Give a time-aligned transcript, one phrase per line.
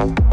[0.00, 0.29] you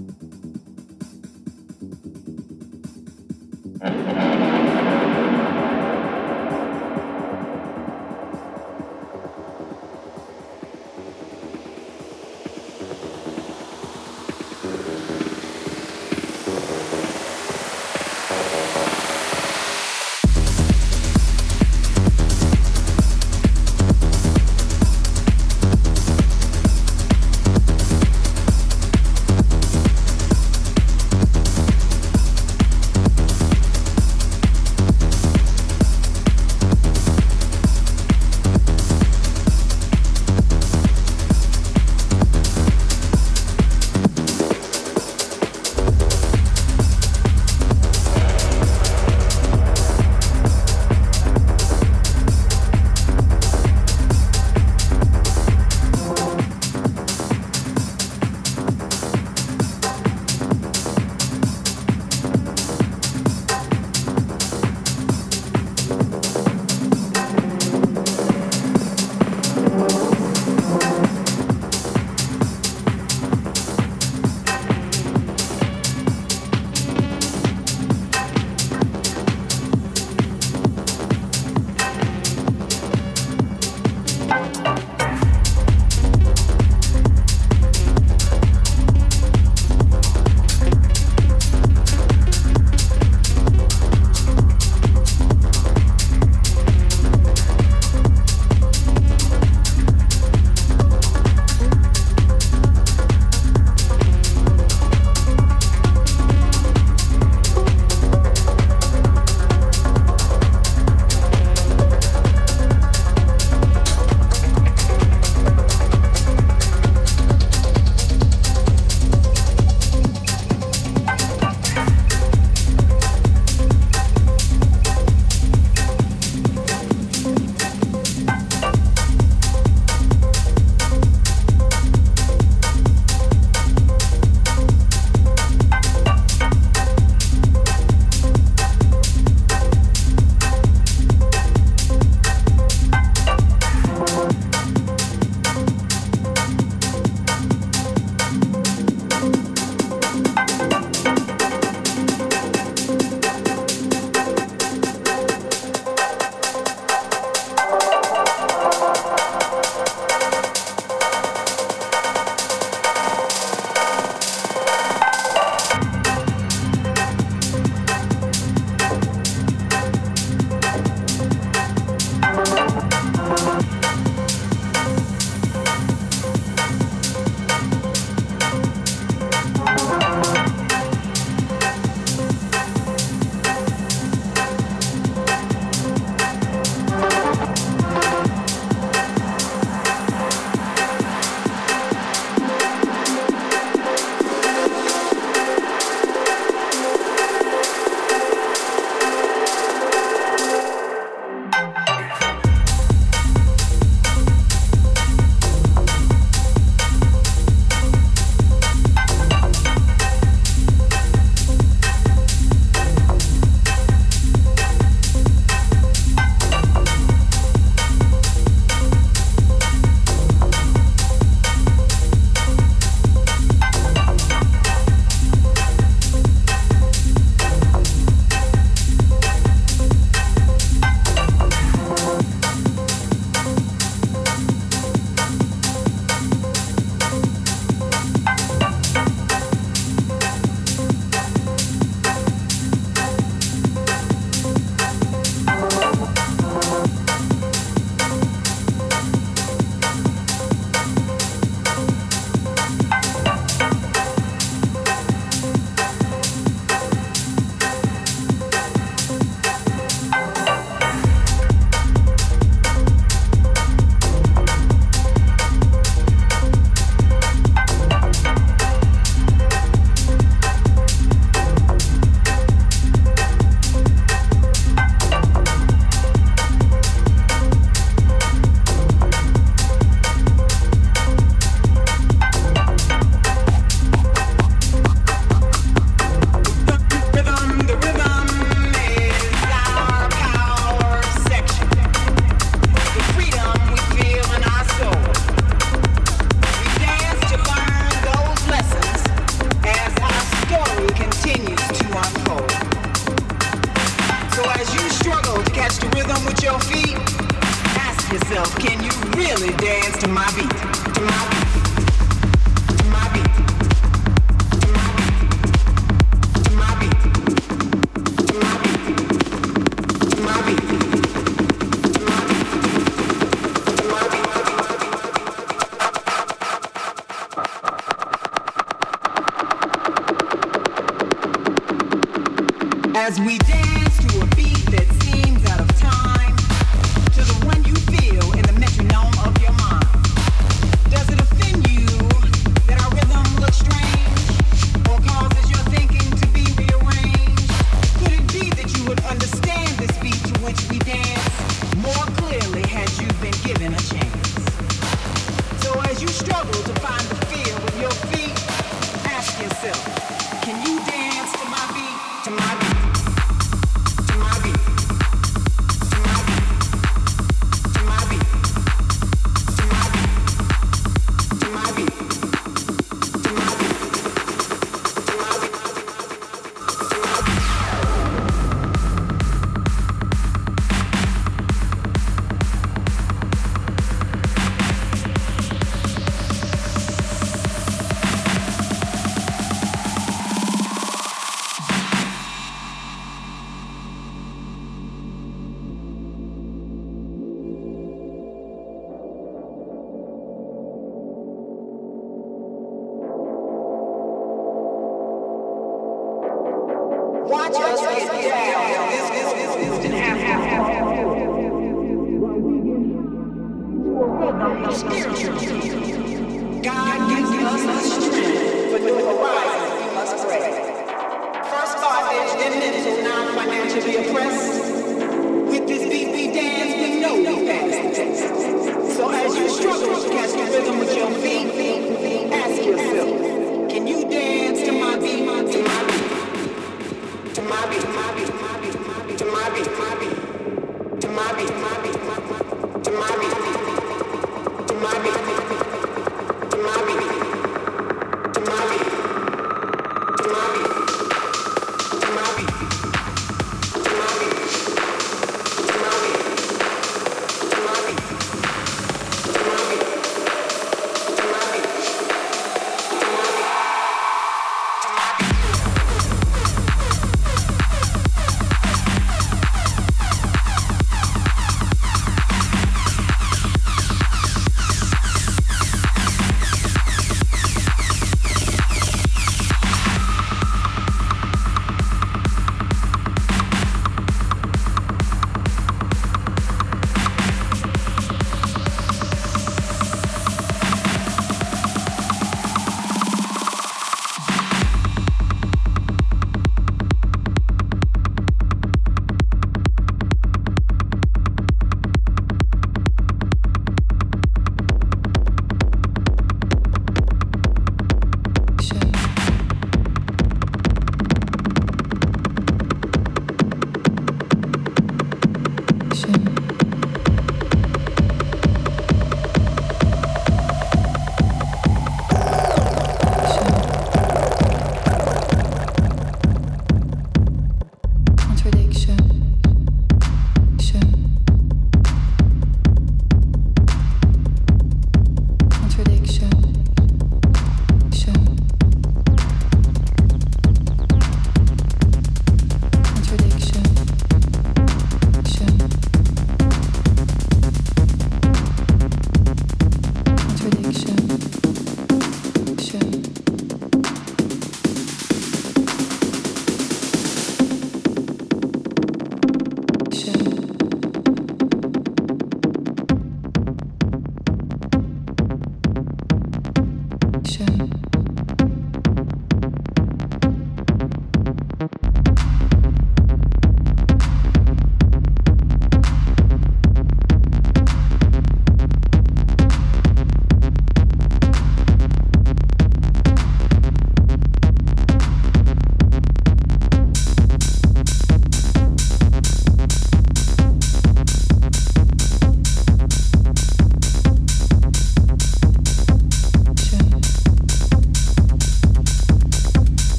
[0.00, 0.27] Mm-hmm.